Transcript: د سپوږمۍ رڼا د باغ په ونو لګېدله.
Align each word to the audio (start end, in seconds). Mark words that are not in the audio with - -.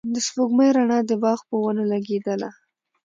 د 0.13 0.15
سپوږمۍ 0.27 0.69
رڼا 0.77 0.99
د 1.09 1.11
باغ 1.23 1.39
په 1.49 1.55
ونو 1.63 1.83
لګېدله. 1.91 2.49